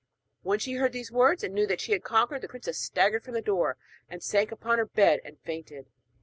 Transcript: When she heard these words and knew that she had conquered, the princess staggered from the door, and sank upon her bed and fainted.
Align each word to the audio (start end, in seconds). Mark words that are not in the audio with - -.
When 0.41 0.57
she 0.57 0.73
heard 0.73 0.93
these 0.93 1.11
words 1.11 1.43
and 1.43 1.53
knew 1.53 1.67
that 1.67 1.79
she 1.79 1.91
had 1.91 2.03
conquered, 2.03 2.41
the 2.41 2.47
princess 2.47 2.79
staggered 2.79 3.23
from 3.23 3.35
the 3.35 3.39
door, 3.43 3.77
and 4.09 4.23
sank 4.23 4.51
upon 4.51 4.79
her 4.79 4.85
bed 4.87 5.21
and 5.23 5.37
fainted. 5.41 5.85